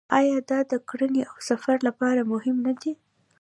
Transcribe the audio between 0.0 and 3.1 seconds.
آیا دا د کرنې او سفر لپاره مهم نه دی؟